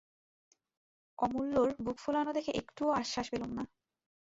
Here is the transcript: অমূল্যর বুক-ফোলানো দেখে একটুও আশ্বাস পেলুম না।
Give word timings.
অমূল্যর 1.19 1.69
বুক-ফোলানো 1.83 2.31
দেখে 2.33 2.51
একটুও 2.51 2.89
আশ্বাস 2.93 3.27
পেলুম 3.31 3.51
না। 3.57 3.63